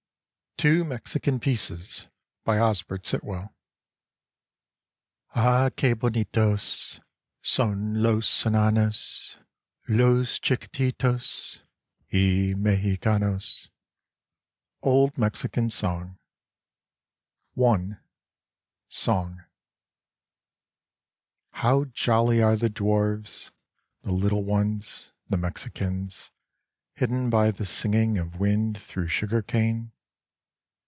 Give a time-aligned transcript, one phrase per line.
[0.57, 2.07] TWO MEXICAN PIECES.
[2.45, 2.99] "Ah, Que
[5.95, 6.99] honitos,
[7.41, 9.37] Son los e/ianos,
[9.87, 11.61] Los chiquititos,
[12.13, 13.69] y Med'icanos.''—
[14.83, 16.19] Old Mexican Song.
[18.87, 19.43] SONG.
[21.53, 23.49] How jolly are the dwarves,
[24.03, 26.29] the Ittle ones, the Mexicans,
[26.93, 29.91] Hidden by the singing of wind through sugar cane.